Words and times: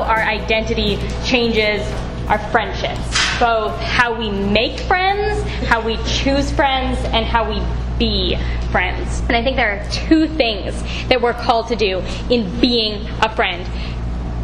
our 0.00 0.18
identity 0.18 0.96
changes 1.24 1.86
our 2.28 2.38
friendships. 2.50 3.00
Both 3.38 3.76
how 3.78 4.18
we 4.18 4.30
make 4.30 4.80
friends, 4.80 5.42
how 5.68 5.80
we 5.80 5.96
choose 6.04 6.50
friends, 6.50 6.98
and 7.06 7.24
how 7.24 7.48
we 7.48 7.62
be 7.98 8.36
friends. 8.70 9.20
And 9.20 9.36
I 9.36 9.42
think 9.42 9.56
there 9.56 9.78
are 9.78 9.90
two 9.90 10.26
things 10.26 10.74
that 11.08 11.20
we're 11.20 11.34
called 11.34 11.68
to 11.68 11.76
do 11.76 11.98
in 12.30 12.60
being 12.60 13.06
a 13.22 13.34
friend 13.34 13.66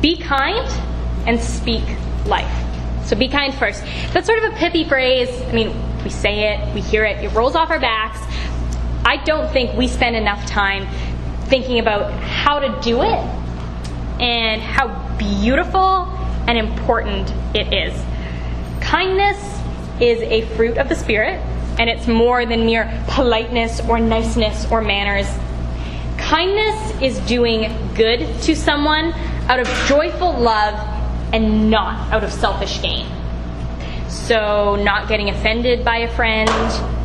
be 0.00 0.16
kind 0.16 0.68
and 1.28 1.40
speak 1.40 1.84
life. 2.26 2.52
So 3.06 3.16
be 3.16 3.28
kind 3.28 3.54
first. 3.54 3.84
That's 4.12 4.26
sort 4.26 4.42
of 4.42 4.52
a 4.52 4.56
pithy 4.56 4.84
phrase. 4.84 5.28
I 5.42 5.52
mean, 5.52 5.74
we 6.02 6.10
say 6.10 6.54
it, 6.54 6.74
we 6.74 6.80
hear 6.80 7.04
it, 7.04 7.24
it 7.24 7.32
rolls 7.32 7.54
off 7.54 7.70
our 7.70 7.78
backs. 7.78 8.18
I 9.04 9.22
don't 9.24 9.52
think 9.52 9.76
we 9.76 9.86
spend 9.86 10.16
enough 10.16 10.44
time 10.46 10.88
thinking 11.46 11.78
about 11.78 12.12
how 12.12 12.58
to 12.58 12.80
do 12.80 13.02
it 13.02 13.41
and 14.22 14.62
how 14.62 14.86
beautiful 15.18 16.08
and 16.46 16.56
important 16.56 17.30
it 17.54 17.72
is. 17.74 17.92
Kindness 18.80 19.38
is 20.00 20.20
a 20.22 20.42
fruit 20.56 20.78
of 20.78 20.88
the 20.88 20.94
Spirit, 20.94 21.40
and 21.78 21.90
it's 21.90 22.06
more 22.06 22.46
than 22.46 22.64
mere 22.64 23.04
politeness 23.08 23.80
or 23.88 23.98
niceness 23.98 24.70
or 24.70 24.80
manners. 24.80 25.26
Kindness 26.18 27.02
is 27.02 27.18
doing 27.20 27.76
good 27.94 28.20
to 28.42 28.54
someone 28.54 29.12
out 29.48 29.58
of 29.58 29.66
joyful 29.88 30.32
love 30.38 30.74
and 31.34 31.68
not 31.70 32.12
out 32.12 32.22
of 32.22 32.32
selfish 32.32 32.80
gain. 32.80 33.06
So, 34.08 34.76
not 34.76 35.08
getting 35.08 35.30
offended 35.30 35.84
by 35.84 35.98
a 35.98 36.14
friend, 36.14 36.48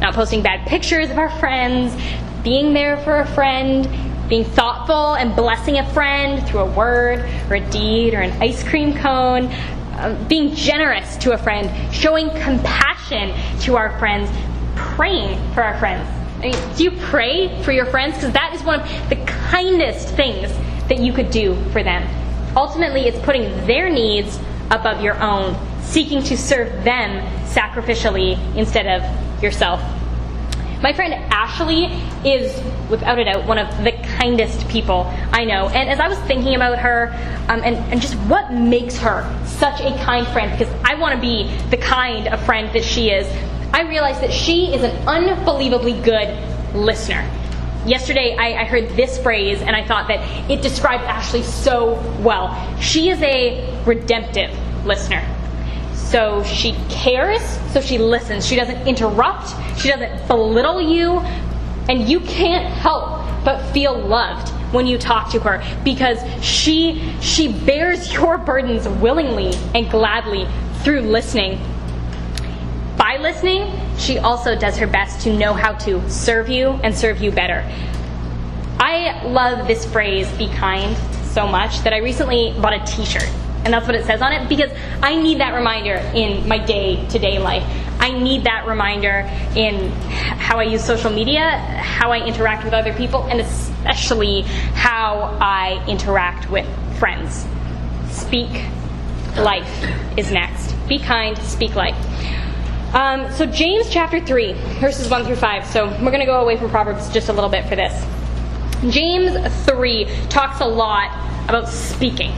not 0.02 0.14
posting 0.14 0.44
bad 0.44 0.68
pictures 0.68 1.10
of 1.10 1.18
our 1.18 1.30
friends, 1.40 2.00
being 2.44 2.74
there 2.74 2.98
for 2.98 3.22
a 3.22 3.26
friend, 3.26 3.88
being 4.30 4.44
thoughtful 4.44 5.14
and 5.16 5.36
blessing 5.36 5.78
a 5.78 5.94
friend 5.94 6.46
through 6.48 6.62
a 6.62 6.72
word 6.72 7.20
or 7.50 7.56
a 7.56 7.70
deed 7.70 8.14
or 8.14 8.22
an 8.22 8.32
ice 8.42 8.64
cream 8.64 8.94
cone, 8.94 9.52
um, 9.98 10.28
being 10.28 10.54
generous 10.54 11.18
to 11.18 11.32
a 11.32 11.38
friend, 11.38 11.70
showing 11.94 12.30
compassion 12.42 13.34
to 13.62 13.76
our 13.76 13.98
friends, 14.00 14.30
praying 14.76 15.38
for 15.54 15.64
our 15.64 15.78
friends. 15.80 16.08
I 16.38 16.52
mean, 16.52 16.76
do 16.76 16.84
you 16.84 16.92
pray 16.92 17.62
for 17.64 17.72
your 17.72 17.86
friends? 17.88 18.16
Because 18.16 18.34
that 18.34 18.54
is 18.54 18.62
one 18.64 18.82
of 18.82 19.10
the 19.10 19.16
kindest 19.26 20.10
things 20.10 20.52
that 20.88 21.00
you 21.00 21.12
could 21.12 21.32
do 21.32 21.56
for 21.72 21.82
them. 21.82 22.08
Ultimately, 22.56 23.08
it's 23.08 23.20
putting 23.20 23.44
their 23.66 23.90
needs 23.90 24.40
above 24.70 25.02
your 25.02 25.20
own, 25.22 25.58
seeking 25.82 26.22
to 26.24 26.38
serve 26.38 26.84
them 26.84 27.24
sacrificially 27.46 28.38
instead 28.56 28.86
of 28.86 29.44
yourself. 29.44 29.82
My 30.82 30.94
friend 30.94 31.14
Ashley 31.34 31.86
is, 32.24 32.56
without 32.90 33.18
a 33.18 33.24
doubt, 33.24 33.48
one 33.48 33.58
of 33.58 33.84
the 33.84 33.94
kindest 34.18 34.68
people 34.70 35.12
I 35.32 35.44
know. 35.44 35.70
And 35.70 35.90
as 35.90 36.00
I 36.00 36.08
was 36.08 36.20
thinking 36.20 36.56
about 36.56 36.78
her 36.78 37.08
um, 37.50 37.62
and, 37.64 37.78
and 37.92 38.00
just 38.00 38.14
what 38.30 38.54
makes 38.54 38.98
her 38.98 39.24
such 39.46 39.82
a 39.82 39.98
kind 40.04 40.28
friend, 40.28 40.58
because 40.58 40.72
I 40.84 40.96
want 40.96 41.16
to 41.16 41.22
be 41.22 41.50
the 41.70 41.78
kind 41.78 42.28
of 42.28 42.40
friend 42.46 42.72
that 42.76 42.84
she 42.84 43.10
is, 43.10 43.28
I 43.74 43.82
realized 43.82 44.22
that 44.22 44.32
she 44.32 44.74
is 44.74 44.84
an 44.84 45.08
unbelievably 45.08 46.02
good 46.02 46.76
listener. 46.76 47.28
Yesterday, 47.86 48.36
I, 48.38 48.62
I, 48.62 48.64
heard 48.66 48.90
this 48.90 49.18
phrase 49.18 49.62
and 49.62 49.76
I 49.76 49.86
thought 49.86 50.10
that 50.10 50.52
it 50.52 50.62
described 50.62 51.04
Ashley 51.06 51.42
so 51.42 51.94
well. 52.20 52.80
She 52.80 53.10
is 53.10 53.22
a 53.22 53.84
redemptive 53.86 54.52
listener. 54.86 55.26
So 56.10 56.42
she 56.44 56.72
cares, 56.90 57.42
so 57.74 57.82
she 57.82 57.98
listens. 57.98 58.48
She 58.48 58.56
doesn't 58.56 58.88
interrupt, 58.88 59.50
she 59.78 59.90
doesn't 59.90 60.26
belittle 60.30 60.82
you, 60.82 61.20
and 61.90 62.08
you 62.08 62.22
can't 62.22 62.66
help 62.66 63.26
but 63.44 63.62
feel 63.72 63.98
loved 63.98 64.50
when 64.74 64.88
you 64.88 64.98
talk 64.98 65.30
to 65.32 65.40
her 65.42 65.62
because 65.84 66.20
she 66.42 67.14
she 67.20 67.52
bears 67.52 68.14
your 68.14 68.38
burdens 68.38 68.88
willingly 68.88 69.54
and 69.76 69.90
gladly 69.90 70.48
through 70.84 71.02
listening. 71.02 71.60
By 72.98 73.18
listening, 73.18 73.70
she 73.98 74.18
also 74.18 74.58
does 74.58 74.78
her 74.78 74.88
best 74.88 75.22
to 75.24 75.38
know 75.38 75.54
how 75.54 75.74
to 75.74 76.10
serve 76.10 76.48
you 76.48 76.70
and 76.84 76.96
serve 76.96 77.22
you 77.22 77.32
better. 77.32 77.70
I 78.80 79.26
love 79.26 79.68
this 79.68 79.86
phrase, 79.86 80.32
be 80.38 80.48
kind, 80.48 80.96
so 81.26 81.48
much 81.48 81.82
that 81.82 81.92
I 81.92 81.98
recently 81.98 82.56
bought 82.62 82.74
a 82.74 82.86
t 82.86 83.04
shirt 83.04 83.30
and 83.68 83.74
that's 83.74 83.86
what 83.86 83.96
it 83.96 84.06
says 84.06 84.22
on 84.22 84.32
it 84.32 84.48
because 84.48 84.72
I 85.04 85.22
need 85.22 85.42
that 85.42 85.54
reminder 85.54 85.96
in 86.16 86.48
my 86.48 86.58
day 86.58 87.06
to 87.10 87.20
day 87.20 87.38
life. 87.38 87.66
I 88.00 88.18
need 88.18 88.46
that 88.46 88.66
reminder 88.66 89.30
in 89.58 89.92
how 89.92 90.58
I 90.58 90.64
use 90.64 90.82
social 90.82 91.12
media, 91.12 91.50
how 91.50 92.14
I 92.14 92.26
interact 92.26 92.64
with 92.64 92.72
other 92.74 92.94
people, 92.94 93.24
and 93.24 93.42
especially 93.42 94.44
how 94.74 95.38
I 95.42 95.84
interact 95.86 96.50
with 96.50 96.66
friends. 96.98 97.46
Speak 98.10 98.50
life 99.36 99.70
is 100.16 100.32
next. 100.32 100.74
Be 100.88 100.98
kind, 100.98 101.38
speak 101.40 101.76
life. 101.76 101.98
Um, 102.96 103.30
so, 103.34 103.46
James 103.46 103.90
chapter 103.90 104.26
3, 104.26 104.54
verses 104.80 105.10
1 105.10 105.26
through 105.26 105.36
5. 105.36 105.66
So, 105.66 105.88
we're 105.88 106.12
going 106.12 106.22
to 106.22 106.26
go 106.26 106.40
away 106.40 106.56
from 106.56 106.70
Proverbs 106.70 107.10
just 107.10 107.28
a 107.28 107.34
little 107.34 107.50
bit 107.50 107.68
for 107.68 107.76
this. 107.76 107.94
James 108.94 109.36
3 109.66 110.06
talks 110.30 110.62
a 110.62 110.66
lot 110.66 111.12
about 111.50 111.68
speaking 111.68 112.32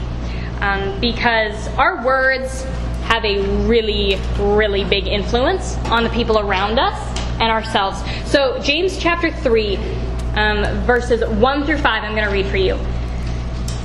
um, 0.60 0.98
because 1.00 1.68
our 1.76 2.04
words 2.04 2.64
have 3.04 3.24
a 3.24 3.40
really, 3.66 4.20
really 4.38 4.84
big 4.84 5.06
influence 5.06 5.76
on 5.86 6.04
the 6.04 6.10
people 6.10 6.38
around 6.38 6.78
us 6.78 6.98
and 7.40 7.50
ourselves. 7.50 8.00
So, 8.30 8.60
James 8.60 8.98
chapter 8.98 9.32
3, 9.32 9.76
um, 10.36 10.64
verses 10.84 11.24
1 11.28 11.64
through 11.66 11.78
5, 11.78 12.04
I'm 12.04 12.14
going 12.14 12.26
to 12.26 12.32
read 12.32 12.46
for 12.46 12.56
you. 12.56 12.78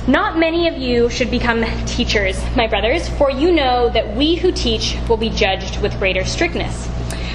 Not 0.06 0.38
many 0.38 0.68
of 0.68 0.76
you 0.76 1.10
should 1.10 1.32
become 1.32 1.64
teachers, 1.86 2.40
my 2.54 2.68
brothers, 2.68 3.08
for 3.08 3.28
you 3.30 3.50
know 3.50 3.88
that 3.88 4.14
we 4.14 4.36
who 4.36 4.52
teach 4.52 4.96
will 5.08 5.16
be 5.16 5.30
judged 5.30 5.82
with 5.82 5.98
greater 5.98 6.24
strictness. 6.24 6.88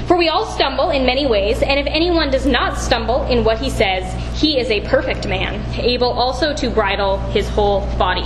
For 0.07 0.15
we 0.15 0.29
all 0.29 0.45
stumble 0.45 0.91
in 0.91 1.05
many 1.05 1.25
ways, 1.25 1.61
and 1.61 1.79
if 1.79 1.85
anyone 1.87 2.31
does 2.31 2.45
not 2.45 2.77
stumble 2.77 3.23
in 3.23 3.43
what 3.43 3.59
he 3.59 3.69
says, 3.69 4.13
he 4.39 4.57
is 4.57 4.69
a 4.69 4.87
perfect 4.87 5.27
man, 5.27 5.61
able 5.79 6.11
also 6.11 6.53
to 6.55 6.69
bridle 6.69 7.17
his 7.31 7.49
whole 7.49 7.81
body. 7.97 8.25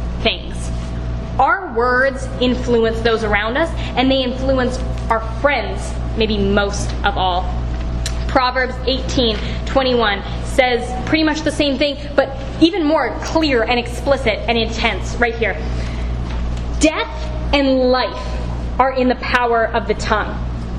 Our 1.39 1.73
words 1.73 2.27
influence 2.39 2.99
those 3.01 3.23
around 3.23 3.57
us, 3.57 3.69
and 3.95 4.09
they 4.11 4.23
influence 4.23 4.77
our 5.09 5.21
friends, 5.41 5.93
maybe 6.17 6.37
most 6.37 6.93
of 7.03 7.17
all. 7.17 7.43
Proverbs 8.27 8.75
18 8.85 9.37
21 9.65 10.21
says 10.45 11.07
pretty 11.07 11.23
much 11.23 11.41
the 11.41 11.51
same 11.51 11.77
thing, 11.77 11.97
but 12.15 12.37
even 12.61 12.83
more 12.83 13.17
clear 13.23 13.63
and 13.63 13.79
explicit 13.79 14.39
and 14.47 14.57
intense 14.57 15.15
right 15.15 15.35
here. 15.35 15.53
Death 16.79 17.53
and 17.53 17.91
life 17.91 18.79
are 18.79 18.91
in 18.93 19.07
the 19.07 19.15
power 19.15 19.67
of 19.67 19.87
the 19.87 19.93
tongue, 19.95 20.29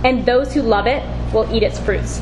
and 0.05 0.27
those 0.27 0.53
who 0.53 0.63
love 0.63 0.87
it 0.87 1.03
will 1.33 1.51
eat 1.55 1.63
its 1.63 1.79
fruits. 1.79 2.21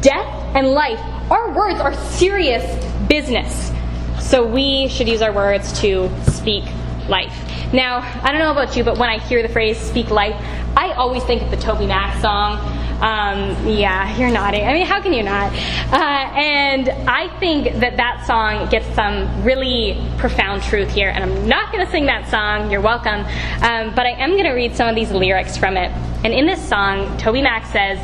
Death 0.00 0.26
and 0.54 0.68
life, 0.68 1.00
our 1.30 1.52
words 1.52 1.80
are 1.80 1.94
serious 1.94 2.64
business. 3.06 3.72
So 4.20 4.46
we 4.46 4.88
should 4.88 5.08
use 5.08 5.22
our 5.22 5.32
words 5.32 5.80
to 5.80 6.10
speak 6.30 6.64
life. 7.08 7.49
Now, 7.72 7.98
I 8.22 8.32
don't 8.32 8.40
know 8.40 8.50
about 8.50 8.76
you, 8.76 8.82
but 8.82 8.98
when 8.98 9.08
I 9.08 9.18
hear 9.18 9.42
the 9.42 9.48
phrase 9.48 9.78
speak 9.78 10.10
life, 10.10 10.34
I 10.76 10.92
always 10.92 11.22
think 11.24 11.42
of 11.42 11.50
the 11.50 11.56
Toby 11.56 11.86
Mac 11.86 12.20
song. 12.20 12.58
Um, 13.00 13.66
yeah, 13.66 14.14
you're 14.18 14.30
nodding. 14.30 14.66
I 14.66 14.74
mean, 14.74 14.86
how 14.86 15.00
can 15.00 15.12
you 15.12 15.22
not? 15.22 15.52
Uh, 15.92 15.96
and 16.36 16.88
I 17.08 17.28
think 17.38 17.80
that 17.80 17.96
that 17.96 18.26
song 18.26 18.68
gets 18.68 18.86
some 18.94 19.44
really 19.44 20.04
profound 20.18 20.62
truth 20.62 20.90
here. 20.90 21.10
And 21.10 21.24
I'm 21.24 21.48
not 21.48 21.72
going 21.72 21.84
to 21.84 21.90
sing 21.90 22.06
that 22.06 22.28
song. 22.28 22.70
You're 22.70 22.82
welcome. 22.82 23.20
Um, 23.62 23.94
but 23.94 24.04
I 24.04 24.16
am 24.18 24.32
going 24.32 24.44
to 24.44 24.52
read 24.52 24.74
some 24.74 24.88
of 24.88 24.94
these 24.94 25.12
lyrics 25.12 25.56
from 25.56 25.76
it. 25.76 25.90
And 26.24 26.34
in 26.34 26.46
this 26.46 26.62
song, 26.68 27.16
Toby 27.18 27.40
Mac 27.40 27.64
says, 27.66 27.98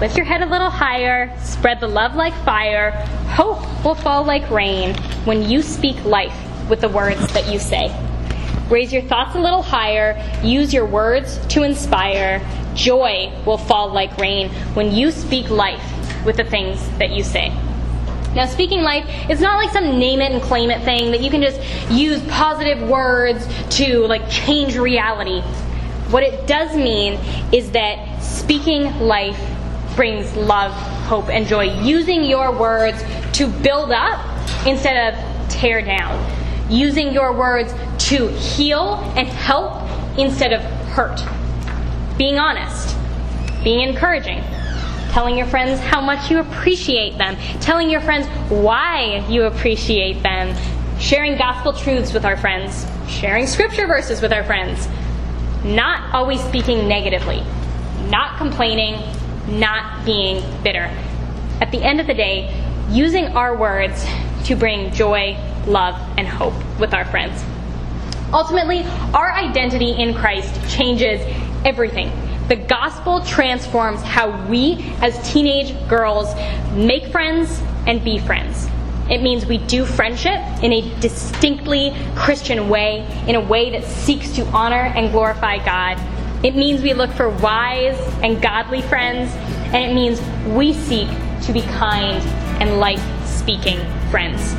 Lift 0.00 0.16
your 0.16 0.26
head 0.26 0.42
a 0.42 0.46
little 0.46 0.70
higher, 0.70 1.32
spread 1.38 1.78
the 1.78 1.86
love 1.86 2.16
like 2.16 2.34
fire, 2.44 2.90
hope 3.28 3.60
will 3.84 3.94
fall 3.94 4.24
like 4.24 4.50
rain 4.50 4.96
when 5.24 5.48
you 5.48 5.62
speak 5.62 6.02
life 6.04 6.36
with 6.68 6.80
the 6.80 6.88
words 6.88 7.32
that 7.34 7.46
you 7.46 7.60
say. 7.60 7.94
Raise 8.72 8.90
your 8.90 9.02
thoughts 9.02 9.34
a 9.34 9.38
little 9.38 9.60
higher, 9.60 10.16
use 10.42 10.72
your 10.72 10.86
words 10.86 11.36
to 11.48 11.62
inspire. 11.62 12.40
Joy 12.72 13.30
will 13.44 13.58
fall 13.58 13.92
like 13.92 14.16
rain 14.16 14.48
when 14.72 14.90
you 14.90 15.10
speak 15.10 15.50
life 15.50 15.84
with 16.24 16.38
the 16.38 16.44
things 16.44 16.80
that 16.98 17.10
you 17.10 17.22
say. 17.22 17.50
Now, 18.34 18.46
speaking 18.46 18.80
life 18.80 19.06
is 19.28 19.42
not 19.42 19.62
like 19.62 19.74
some 19.74 19.98
name 19.98 20.22
it 20.22 20.32
and 20.32 20.40
claim 20.40 20.70
it 20.70 20.82
thing 20.84 21.10
that 21.10 21.20
you 21.20 21.30
can 21.30 21.42
just 21.42 21.60
use 21.90 22.22
positive 22.28 22.88
words 22.88 23.46
to 23.76 24.06
like 24.06 24.30
change 24.30 24.78
reality. 24.78 25.42
What 26.10 26.22
it 26.22 26.46
does 26.46 26.74
mean 26.74 27.20
is 27.52 27.72
that 27.72 28.20
speaking 28.22 28.84
life 29.00 29.38
brings 29.96 30.34
love, 30.34 30.72
hope, 31.08 31.28
and 31.28 31.46
joy. 31.46 31.78
Using 31.82 32.24
your 32.24 32.58
words 32.58 33.04
to 33.34 33.48
build 33.48 33.92
up 33.92 34.18
instead 34.66 35.12
of 35.12 35.50
tear 35.50 35.82
down. 35.82 36.41
Using 36.72 37.12
your 37.12 37.36
words 37.36 37.72
to 38.08 38.28
heal 38.28 38.94
and 39.14 39.28
help 39.28 39.86
instead 40.18 40.54
of 40.54 40.62
hurt. 40.92 41.20
Being 42.16 42.38
honest. 42.38 42.96
Being 43.62 43.86
encouraging. 43.88 44.42
Telling 45.10 45.36
your 45.36 45.46
friends 45.46 45.78
how 45.80 46.00
much 46.00 46.30
you 46.30 46.38
appreciate 46.38 47.18
them, 47.18 47.36
telling 47.60 47.90
your 47.90 48.00
friends 48.00 48.26
why 48.50 49.22
you 49.28 49.44
appreciate 49.44 50.22
them, 50.22 50.56
sharing 50.98 51.36
gospel 51.36 51.74
truths 51.74 52.14
with 52.14 52.24
our 52.24 52.38
friends, 52.38 52.86
sharing 53.06 53.46
scripture 53.46 53.86
verses 53.86 54.22
with 54.22 54.32
our 54.32 54.42
friends, 54.42 54.88
not 55.64 56.14
always 56.14 56.42
speaking 56.44 56.88
negatively, 56.88 57.42
not 58.08 58.38
complaining, 58.38 58.94
not 59.46 60.06
being 60.06 60.42
bitter. 60.62 60.90
At 61.60 61.70
the 61.70 61.82
end 61.82 62.00
of 62.00 62.06
the 62.06 62.14
day, 62.14 62.50
using 62.88 63.26
our 63.36 63.54
words 63.54 64.06
to 64.44 64.56
bring 64.56 64.92
joy, 64.92 65.36
love, 65.66 65.94
and 66.16 66.26
hope 66.26 66.54
with 66.78 66.94
our 66.94 67.04
friends. 67.04 67.42
Ultimately, 68.32 68.84
our 69.12 69.30
identity 69.32 69.90
in 69.92 70.14
Christ 70.14 70.54
changes 70.74 71.20
everything. 71.64 72.10
The 72.48 72.56
gospel 72.56 73.20
transforms 73.24 74.02
how 74.02 74.46
we, 74.48 74.92
as 75.00 75.32
teenage 75.32 75.74
girls, 75.88 76.34
make 76.72 77.06
friends 77.06 77.62
and 77.86 78.02
be 78.02 78.18
friends. 78.18 78.68
It 79.10 79.22
means 79.22 79.44
we 79.46 79.58
do 79.58 79.84
friendship 79.84 80.40
in 80.62 80.72
a 80.72 81.00
distinctly 81.00 81.94
Christian 82.14 82.68
way, 82.68 83.06
in 83.26 83.34
a 83.34 83.40
way 83.40 83.70
that 83.70 83.84
seeks 83.84 84.32
to 84.32 84.46
honor 84.46 84.92
and 84.96 85.10
glorify 85.10 85.64
God. 85.64 85.98
It 86.44 86.56
means 86.56 86.82
we 86.82 86.94
look 86.94 87.10
for 87.10 87.28
wise 87.28 87.98
and 88.22 88.40
godly 88.40 88.82
friends, 88.82 89.30
and 89.72 89.90
it 89.90 89.94
means 89.94 90.20
we 90.46 90.72
seek 90.72 91.08
to 91.42 91.52
be 91.52 91.62
kind 91.62 92.22
and 92.60 92.80
life 92.80 93.02
speaking 93.26 93.80
friends. 94.10 94.54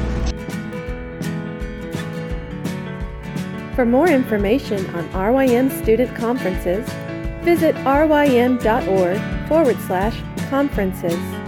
For 3.76 3.86
more 3.86 4.08
information 4.08 4.86
on 4.96 5.10
RYM 5.14 5.72
student 5.82 6.16
conferences, 6.16 6.88
visit 7.44 7.76
rym.org 7.86 9.48
forward 9.48 9.80
slash 9.82 10.22
conferences. 10.50 11.43